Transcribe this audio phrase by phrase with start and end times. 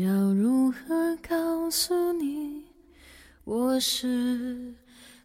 [0.00, 2.64] 要如何告诉你，
[3.44, 4.74] 我是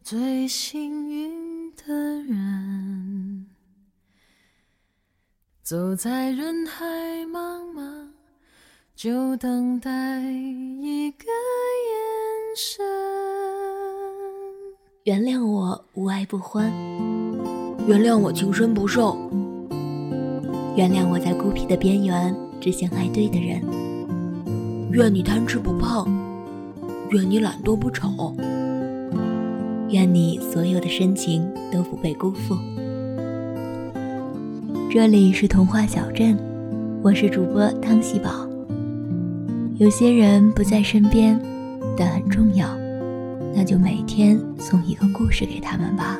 [0.03, 1.93] 最幸运的
[2.23, 3.47] 人？
[5.63, 6.85] 走在人海
[7.25, 8.09] 茫茫，
[8.95, 12.85] 就等待一个眼神。
[15.03, 16.69] 原谅我无爱不欢，
[17.87, 19.15] 原谅我情深不寿，
[20.75, 23.88] 原谅我在孤僻的边缘只想爱对的人。
[24.91, 26.07] 愿你贪吃不胖，
[27.11, 28.35] 愿你懒惰不丑，
[29.89, 32.57] 愿你所有的深情都不被辜负。
[34.89, 36.35] 这里是童话小镇，
[37.03, 38.31] 我是主播汤喜宝。
[39.77, 41.39] 有些人不在身边，
[41.95, 42.67] 但很重要，
[43.53, 46.17] 那就每天送一个故事给他们吧。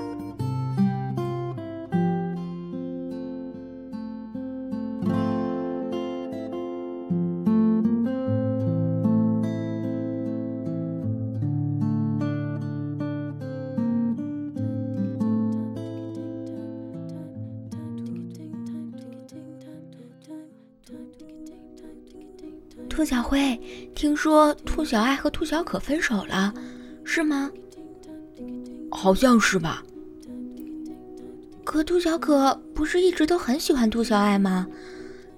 [23.00, 23.58] 兔小慧，
[23.96, 26.54] 听说兔小爱和兔小可分手了，
[27.06, 27.50] 是吗？
[28.92, 29.82] 好像是吧。
[31.64, 34.68] 可兔小可不是一直都很喜欢兔小爱吗？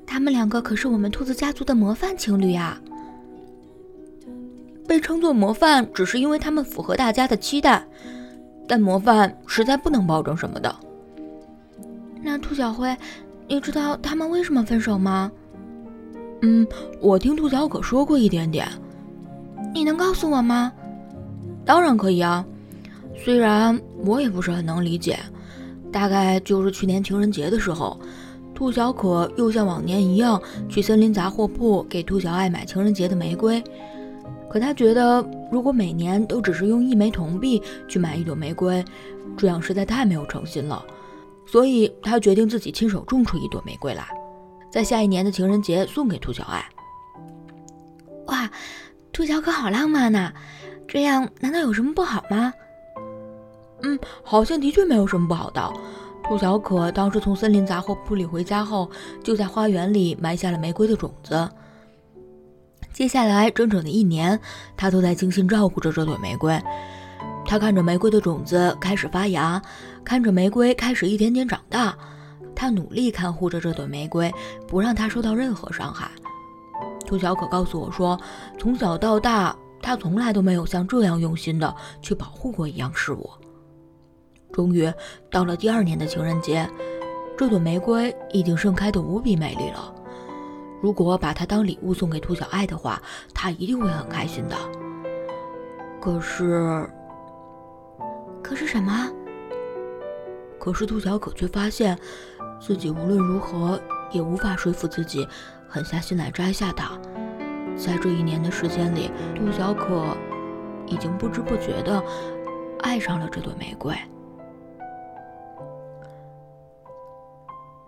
[0.08, 2.82] 他们两个可是我们兔子家族的模范情侣啊！
[4.88, 7.88] 被称作模范，只是因为他们符合大家的期待，
[8.68, 10.76] 但模范实在不能保证什么的。
[12.24, 12.98] 那兔小慧，
[13.48, 15.32] 你知道他们为什么分手吗？
[16.42, 16.68] 嗯，
[17.00, 18.68] 我听兔小可说过一点点，
[19.74, 20.72] 你能告诉我吗？
[21.64, 22.46] 当然可以啊，
[23.16, 25.20] 虽然我也不是很能理解。
[25.92, 28.00] 大概就是去年情人节的时候，
[28.56, 33.62] 兔小可又像往年一样去森林杂货铺给兔小爱买情人节的玫瑰。
[34.50, 38.84] 可他觉得，如果每年都只是用一枚铜币去买一朵玫瑰，
[39.36, 40.82] 这样实在太没有诚心了，
[41.46, 44.08] 所以他决定自己亲手种出一朵玫瑰来。
[44.72, 46.64] 在下一年的情人节送给兔小爱。
[48.28, 48.50] 哇，
[49.12, 50.32] 兔小可好浪漫呐！
[50.88, 52.54] 这样难道有什么不好吗？
[53.84, 55.74] 嗯，好像的确没有什么不好的。
[56.24, 58.90] 兔小可当时从森林杂货铺里回家后，
[59.22, 61.50] 就在花园里埋下了玫瑰的种子。
[62.94, 64.40] 接下来整整的一年，
[64.78, 66.62] 他都在精心照顾着这朵玫瑰。
[67.46, 69.62] 他看着玫瑰的种子开始发芽，
[70.06, 71.98] 看着玫瑰开始一点点长大。
[72.62, 74.32] 他努力看护着这朵玫瑰，
[74.68, 76.12] 不让它受到任何伤害。
[77.08, 78.16] 兔小可告诉我说，
[78.56, 83.28] 从小到大，他从来都没有像这样用心的去保护过一样事物。
[84.52, 84.94] 终于
[85.32, 86.70] 到了第二年的情人节，
[87.36, 89.92] 这朵玫瑰已经盛开得无比美丽了。
[90.84, 93.02] 如果把它当礼物送给兔小爱的话，
[93.34, 94.56] 他一定会很开心的。
[96.00, 96.88] 可是，
[98.44, 99.10] 可是什么？
[100.60, 101.98] 可是兔小可却发现。
[102.62, 105.28] 自己无论如何也无法说服自己
[105.68, 106.92] 狠下心来摘下它。
[107.76, 110.16] 在这一年的时间里，兔小可
[110.86, 112.02] 已经不知不觉地
[112.82, 113.96] 爱上了这朵玫瑰。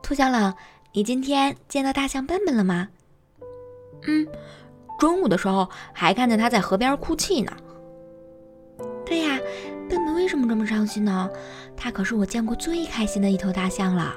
[0.02, 0.54] 兔小冷，
[0.94, 2.90] 你今天见到大象笨笨了吗？
[4.08, 4.28] 嗯，
[5.00, 7.52] 中午的时候还看见他在河边哭泣呢。
[9.06, 9.38] 对呀，
[9.88, 11.30] 笨笨为什么这么伤心呢？
[11.78, 14.16] 它可是我见过最开心的一头大象了。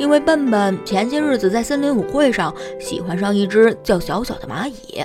[0.00, 5.04] 因为笨笨前些日子在森林舞会上喜欢上一只叫小小的蚂蚁。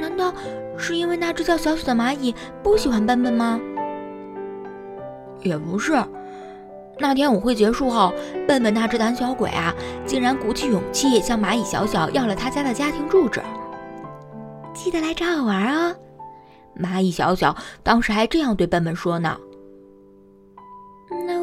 [0.00, 0.32] 难道
[0.78, 3.60] 是因为那只叫小小的蚂蚁不喜欢笨笨吗？
[5.42, 5.92] 也不是，
[6.98, 8.14] 那天舞会结束后，
[8.48, 9.74] 笨笨那只胆小鬼啊，
[10.06, 13.42] 竟然鼓起勇气向蚂蚁小小要了他家的家庭住址。
[14.72, 15.94] 记得来找我玩哦。
[16.80, 19.36] 蚂蚁小小当时还这样对笨笨说呢。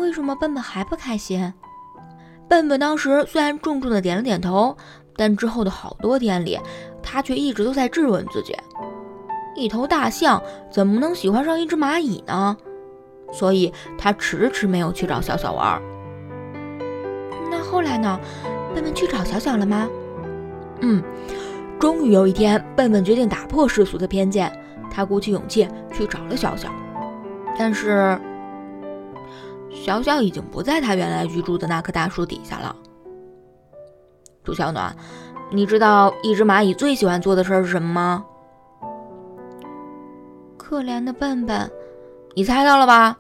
[0.10, 1.54] 为什么笨笨还不开心？
[2.50, 4.76] 笨笨当时虽然重重的点了点头，
[5.16, 6.60] 但之后的好多天里，
[7.04, 8.56] 他却一直都在质问自己：
[9.56, 10.42] 一头大象
[10.72, 12.58] 怎么能喜欢上一只蚂蚁呢？
[13.32, 15.80] 所以他迟迟没有去找小小玩。
[17.52, 18.20] 那后来呢？
[18.74, 19.88] 笨笨去找小小了吗？
[20.82, 21.04] 嗯，
[21.80, 24.52] 终于有一天，笨笨决定打破世俗的偏见，
[24.90, 26.68] 他鼓起勇气去找了小小，
[27.60, 28.20] 但是。
[29.72, 32.76] 小小已经不在他原来居住的那棵大树底下了。
[34.44, 34.96] 朱小暖，
[35.52, 38.26] 你知道一只蚂蚁最喜欢做的事儿是什么吗？
[40.58, 41.70] 可怜的笨笨，
[42.36, 43.18] 你猜到了吧？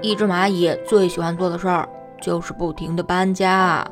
[0.00, 1.88] 一只蚂蚁最喜欢做的事儿
[2.20, 3.86] 就是不停的搬家。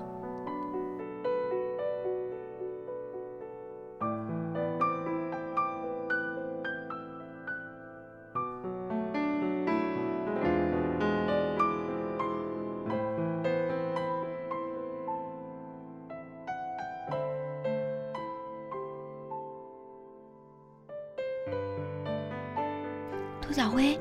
[23.56, 23.98] 小辉，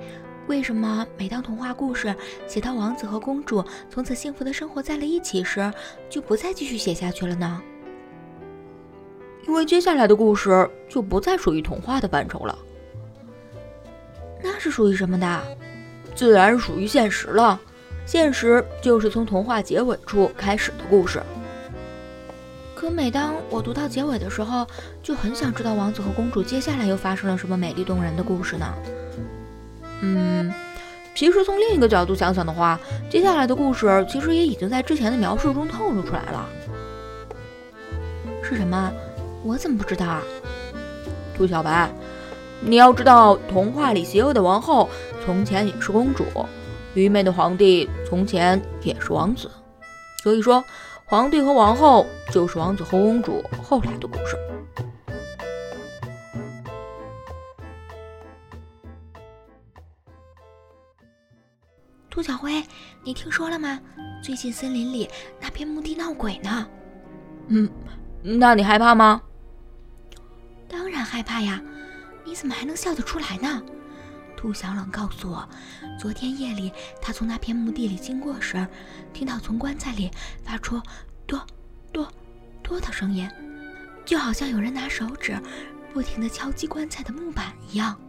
[0.48, 2.14] 为什么每当童话故事
[2.46, 5.72] 写到王子和公主从此幸福的生活在了一起时，
[6.10, 7.62] 就不再继续写下去了呢？
[9.48, 12.60] 因为接下来的故事就不再属于童话的范畴了。
[14.44, 15.42] 那是属于什么的？
[16.14, 17.58] 自然属于现实了。
[18.06, 21.24] 现实就是从童话结尾处开始的故事。
[22.76, 24.68] 可每当我读到结尾的时候，
[25.02, 28.76] 就很想知道王子和公主接下来又发生了什么美丽动人的故事呢？
[30.02, 30.54] 嗯，
[31.14, 36.50] 其实从另一个角度想想的话，接下来的故事其实也已经在之前的描述中透露出来了。
[38.44, 38.92] 是什么？
[39.44, 40.22] 我怎么不知道啊？
[41.36, 41.90] 兔小白，
[42.62, 44.90] 你要知道，童话里邪恶的王后
[45.26, 46.26] 从前也是公主，
[46.94, 49.50] 愚昧的皇帝从前也是王子。
[50.24, 50.64] 所以说。
[51.08, 54.36] 皇帝和王后就是王子和公主后来的故事。
[62.16, 62.64] 兔小灰，
[63.04, 63.78] 你听说了吗？
[64.24, 66.66] 最近森林里那片墓地闹鬼呢。
[67.50, 67.70] 嗯，
[68.24, 69.22] 那你害怕吗？
[70.66, 71.62] 当然害怕呀！
[72.24, 73.62] 你怎么还能笑得出来呢？
[74.38, 75.46] 兔小冷告诉我，
[76.00, 76.72] 昨天夜里
[77.02, 78.66] 他从那片墓地里经过时，
[79.12, 80.10] 听到从棺材里
[80.42, 80.82] 发出
[81.28, 81.46] “哆
[81.92, 82.08] 哆
[82.64, 83.30] 哆”的声音，
[84.06, 85.38] 就好像有人拿手指
[85.94, 88.00] 不停地敲击棺材的木板一样。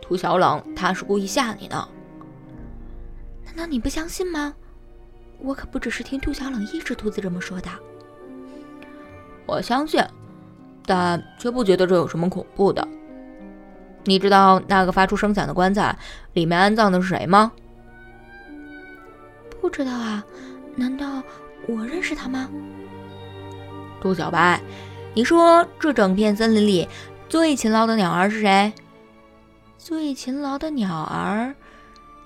[0.00, 1.86] 兔小冷他是故意吓你呢？
[3.54, 4.52] 难道你不相信吗？
[5.38, 7.70] 我可不只是听兔小冷一只兔子这么说的。
[9.46, 10.02] 我相信，
[10.84, 12.86] 但却不觉得这有什么恐怖的。
[14.04, 15.96] 你知道那个发出声响的棺材
[16.32, 17.52] 里面安葬的是谁吗？
[19.60, 20.24] 不知道啊，
[20.74, 21.22] 难道
[21.68, 22.50] 我认识他吗？
[24.00, 24.60] 杜小白，
[25.14, 26.88] 你说这整片森林里
[27.28, 28.72] 最勤劳的鸟儿是谁？
[29.78, 31.54] 最勤劳的鸟儿，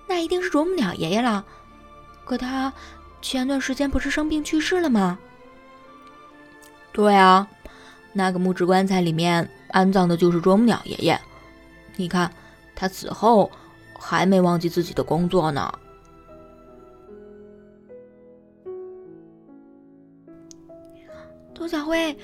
[0.09, 1.45] 那一定是啄木鸟爷爷了。
[2.25, 2.73] 可他
[3.23, 5.19] 前段时间不是生病去世了吗？
[6.93, 7.47] 对啊，
[8.13, 11.21] 那个木质棺材里面安葬的就是啄木鸟爷爷。
[11.97, 12.33] 你看，
[12.75, 13.51] 他死后
[13.99, 15.73] 还没忘记自己的工作呢。
[21.55, 22.17] 兔小辉，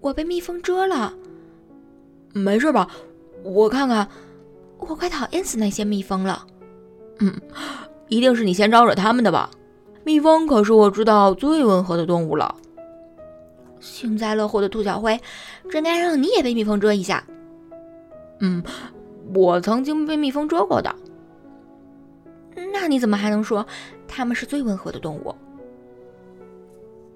[0.00, 1.14] 我被蜜蜂蛰了，
[2.32, 2.90] 没事吧？
[3.42, 4.08] 我看看，
[4.78, 6.46] 我快讨厌死那些蜜蜂了。
[7.20, 7.32] 嗯，
[8.08, 9.48] 一定是你先招惹他们的吧？
[10.04, 12.54] 蜜蜂可是我知道最温和的动物了。
[13.78, 15.18] 幸灾乐祸的兔小灰，
[15.70, 17.24] 真该让你也被蜜蜂蛰一下。
[18.40, 18.62] 嗯。
[19.32, 20.92] 我曾经被蜜蜂蛰过的，
[22.72, 23.64] 那你怎么还能说
[24.08, 25.32] 它们是最温和的动物？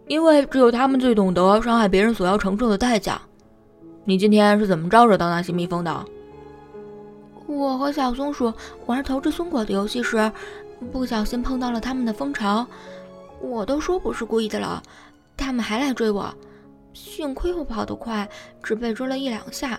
[0.06, 3.20] 因为只有它们最懂得伤害别人所要承受的代价。
[4.04, 6.04] 你今天是怎么招惹到那些蜜蜂的？
[7.54, 8.52] 我和小松鼠
[8.86, 10.30] 玩投掷松果的游戏时，
[10.92, 12.66] 不小心碰到了它们的蜂巢。
[13.40, 14.82] 我都说不是故意的了，
[15.36, 16.34] 它们还来追我。
[16.92, 18.28] 幸亏我跑得快，
[18.62, 19.78] 只被蛰了一两下，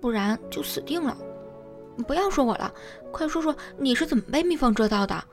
[0.00, 1.16] 不然就死定了。
[2.06, 2.72] 不要说我了，
[3.10, 5.24] 快说说你是怎么被蜜蜂蛰到的？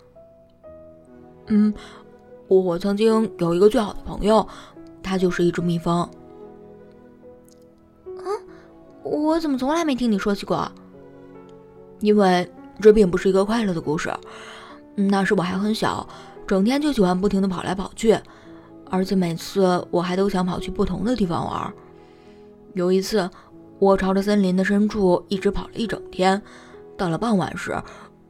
[1.48, 1.74] 嗯，
[2.48, 4.48] 我曾经有一个最好的朋友，
[5.04, 6.10] 他就是一只蜜蜂。
[8.06, 8.26] 嗯，
[9.04, 10.72] 我怎么从来没听你说起过？
[12.00, 12.50] 因为
[12.80, 14.14] 这并不是一个快乐的故事。
[14.96, 16.08] 那时我还很小，
[16.48, 18.18] 整天就喜欢不停的跑来跑去，
[18.90, 21.74] 而且每次我还都想跑去不同的地方玩。
[22.74, 23.30] 有一次。
[23.78, 26.42] 我朝着森林的深处一直跑了一整天，
[26.96, 27.76] 到了傍晚时，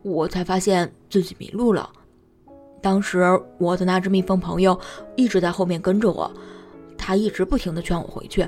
[0.01, 1.87] 我才发现自己迷路了。
[2.81, 3.23] 当时
[3.59, 4.77] 我的那只蜜蜂朋友
[5.15, 6.31] 一直在后面跟着我，
[6.97, 8.43] 他一直不停地劝我回去，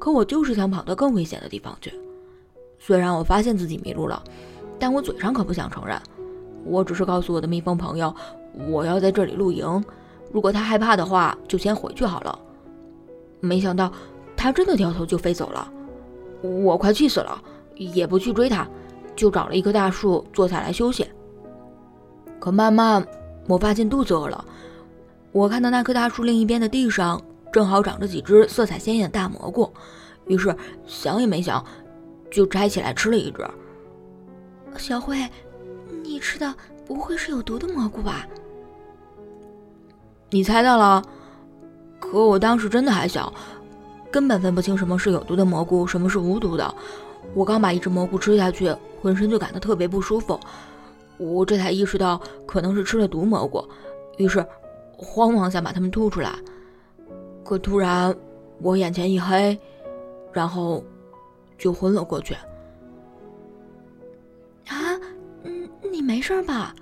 [0.00, 1.94] 可我就是想跑到更危险的地方去。
[2.84, 4.20] 虽然我发现自己迷路了，
[4.76, 5.96] 但我嘴上可不想承认。
[6.64, 8.12] 我只是告诉我的蜜蜂朋友，
[8.68, 9.84] 我要在这里露营，
[10.32, 12.36] 如果他害怕的话，就先回去好了。
[13.38, 13.92] 没想到
[14.36, 15.72] 他真的掉头就飞走了。
[16.42, 17.40] 我快气死了，
[17.76, 18.66] 也不去追他，
[19.14, 21.06] 就找了一棵大树坐下来休息。
[22.40, 23.06] 可慢慢，
[23.46, 24.44] 我发现肚子饿了。
[25.30, 27.22] 我看到那棵大树另一边的地上
[27.52, 29.72] 正好长着几只色彩鲜艳的大蘑菇，
[30.26, 31.64] 于是想也没想，
[32.32, 33.46] 就摘起来吃了一只。
[34.76, 35.28] 小慧，
[36.02, 36.52] 你吃的
[36.86, 38.26] 不会是有毒的蘑菇吧？
[40.30, 41.02] 你猜到了，
[42.00, 43.32] 可我当时真的还小。
[44.10, 46.74] 根本分不清什么是有毒的蘑菇，什么是无毒的。
[47.34, 50.38] 我刚把一只蘑菇吃下去，浑身就感到特别不舒服。
[51.18, 53.66] 我这才意识到可能是吃了毒蘑菇，
[54.18, 54.44] 于是
[54.96, 56.34] 慌忙想把它们吐出来。
[57.44, 58.14] 可突然
[58.60, 59.58] 我眼前一黑，
[60.32, 60.84] 然后
[61.62, 62.34] 就昏了过去。
[64.66, 64.98] 啊，
[65.44, 66.74] 嗯，你没事吧？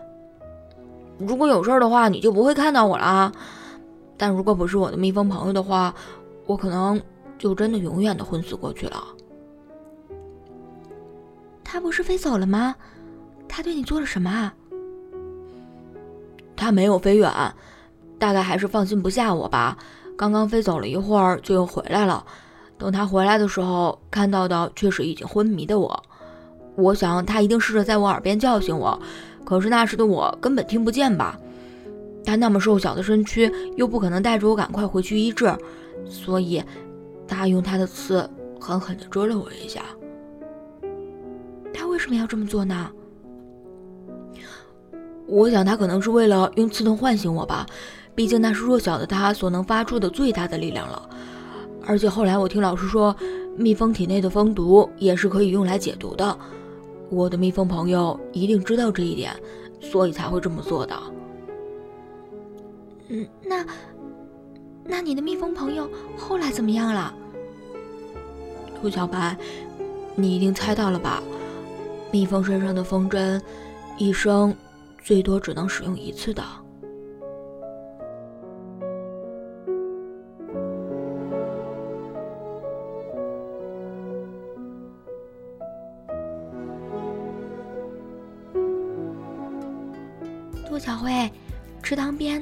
[1.19, 3.31] 如果有事的话，你就不会看到我了。
[4.17, 5.95] 但如果不是我的蜜蜂朋友的话，
[6.47, 6.99] 我可能
[7.39, 9.05] 就真的永远的昏死过去了。
[11.63, 12.75] 他不是飞走了吗？
[13.47, 14.55] 他对你做了什么啊？
[16.57, 17.31] 他没有飞远，
[18.19, 19.77] 大概还是放心不下我吧。
[20.17, 22.25] 刚刚飞走了一会儿，就又回来了。
[22.81, 26.03] 等他回来的时候，看到的却是已经昏迷的我。
[26.77, 28.99] 我想他一定试着在我耳边叫醒我，
[29.45, 31.39] 可是那时的我根本听不见吧。
[32.25, 35.55] 他那么瘦小的身躯，又不可能带着我赶快回去医治，
[36.09, 36.63] 所以
[37.29, 39.83] 他用他的刺狠狠地蛰了我一下。
[41.75, 42.91] 他为什么要这么做呢？
[45.27, 47.67] 我想他可能是为了用刺痛唤醒我吧，
[48.15, 51.11] 毕竟那是弱小的他所能发出的最大的力量了。
[51.91, 53.13] 而且后来我听老师说，
[53.57, 56.39] 蜜蜂体内的蜂毒也是可以用来解毒的。
[57.09, 59.35] 我的蜜蜂朋友一定知道这一点，
[59.81, 60.97] 所以才会这么做的。
[63.09, 63.67] 嗯，那
[64.85, 67.13] 那你的蜜蜂朋友后来怎么样了？
[68.81, 69.37] 兔小白，
[70.15, 71.21] 你一定猜到了吧？
[72.13, 73.43] 蜜蜂身上的蜂针，
[73.99, 74.55] 一生
[75.03, 76.41] 最多只能使用一次的。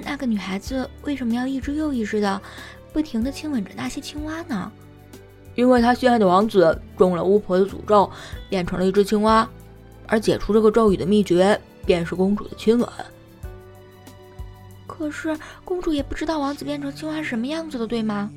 [0.05, 2.41] 那个女孩子为什么要一只又一只的，
[2.93, 4.71] 不停的亲吻着那些青蛙呢？
[5.55, 8.11] 因为她心爱的王子中了巫婆的诅咒，
[8.49, 9.49] 变成了一只青蛙。
[10.07, 12.89] 而解除这个咒语的秘诀，便是公主的亲吻。
[14.87, 18.31] 可是公主也不知道王子变成青蛙是什么样子的，对吗？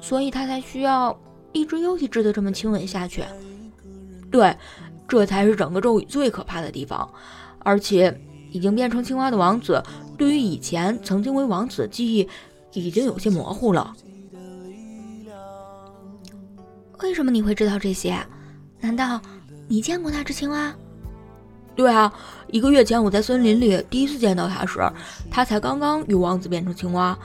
[0.00, 1.18] 所以她才需要
[1.52, 3.22] 一只又一只的这么亲吻下去。
[4.30, 4.56] 对，
[5.06, 7.08] 这才是整个咒语最可怕的地方。
[7.58, 8.18] 而且，
[8.50, 9.82] 已经变成青蛙的王子，
[10.20, 12.28] 对于以前曾经为王子的记忆，
[12.74, 13.96] 已经有些模糊了。
[16.98, 18.14] 为什么你会知道这些？
[18.80, 19.18] 难道
[19.66, 20.74] 你见过那只青蛙？
[21.74, 22.12] 对啊，
[22.48, 24.78] 一个月前我在森林里第一次见到它时，
[25.30, 27.18] 它才刚刚由王子变成青蛙，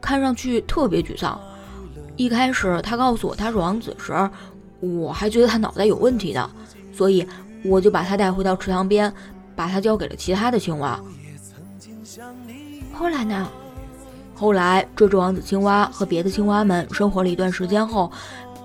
[0.00, 1.40] 看上去特别沮丧。
[2.16, 4.28] 一开始他告诉我他是王子时，
[4.80, 6.50] 我还觉得他脑袋有问题呢，
[6.92, 7.24] 所以
[7.64, 9.12] 我就把他带回到池塘边，
[9.54, 11.00] 把他交给了其他的青蛙。
[13.00, 13.48] 后来呢？
[14.34, 18.12] 后来这只王子青蛙和别的青蛙们生活了一段时间后，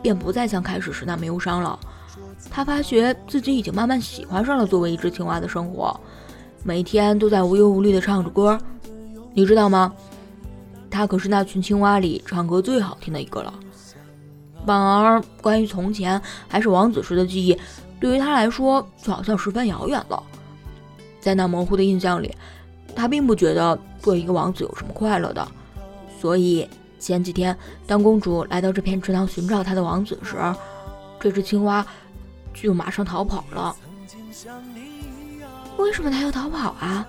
[0.02, 1.80] 便不再像开始时那么忧伤了。
[2.50, 5.98] 他发觉自己已经慢慢喜欢上了作为一只青蛙的生活，
[6.66, 8.60] 每天都在无忧无虑地唱着歌。
[9.34, 9.94] 你知道吗？
[10.92, 13.54] 他可是那群青蛙里唱歌最好听的一个了。
[14.66, 17.58] 反而，关于从前还是王子时的记忆，
[18.02, 20.22] 对于他来说就好像十分遥远了。
[21.22, 22.36] 在那模糊的印象里，
[22.96, 25.48] 他并不觉得做一个王子有什么快乐的。
[26.20, 26.68] 所以
[27.00, 30.38] 前几天，当公主来到这片池塘寻找她的王子时，
[31.20, 31.86] 这只青蛙。
[32.58, 33.76] 就马上逃跑了。
[35.78, 37.06] 为什么他要逃跑啊？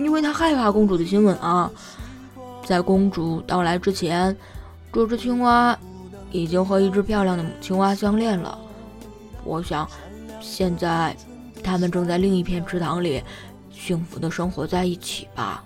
[0.00, 1.70] 因为他害怕公主的亲吻啊！
[2.66, 4.36] 在公主到来之前，
[4.92, 5.78] 这只青蛙
[6.32, 8.58] 已经和一只漂亮的母青蛙相恋了。
[9.44, 9.88] 我想，
[10.40, 11.16] 现在
[11.62, 13.22] 他们正在另一片池塘里
[13.84, 15.64] 幸福的生活在一起吧。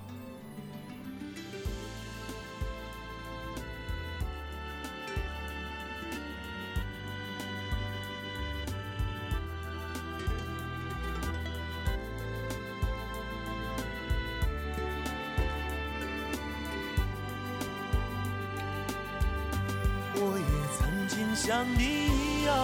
[20.15, 20.45] 我也
[20.79, 22.57] 曾经像你一样，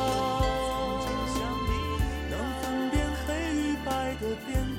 [2.31, 4.72] 能分辨黑与白的变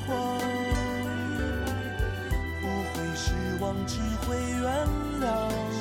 [3.86, 4.88] 只会原
[5.20, 5.73] 谅，